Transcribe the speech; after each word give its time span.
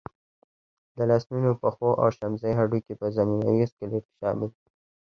د 0.97 0.99
لاسنونو، 1.09 1.51
پښو 1.61 1.89
او 2.01 2.07
شمزۍ 2.17 2.51
هډوکي 2.55 2.93
په 2.99 3.05
ضمیموي 3.15 3.65
سکلېټ 3.71 4.03
کې 4.07 4.15
شامل 4.21 4.49
دي. 4.57 4.67